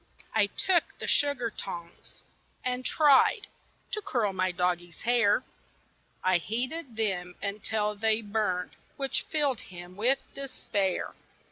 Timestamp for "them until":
6.95-7.93